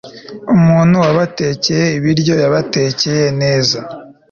[0.55, 3.79] umuntu wabatekeye ibiryo yabatekeye neza